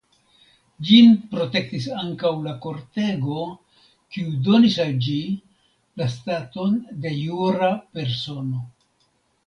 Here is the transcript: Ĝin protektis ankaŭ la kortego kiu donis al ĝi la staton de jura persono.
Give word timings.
Ĝin 0.85 1.11
protektis 1.33 1.85
ankaŭ 2.03 2.31
la 2.47 2.55
kortego 2.65 3.45
kiu 4.17 4.33
donis 4.49 4.81
al 4.87 4.97
ĝi 5.09 5.21
la 6.03 6.11
staton 6.19 6.77
de 7.05 7.17
jura 7.23 7.73
persono. 7.97 8.69